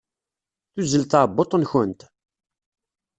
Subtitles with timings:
[0.73, 2.01] Tuzzel tɛebbuḍt-nkent?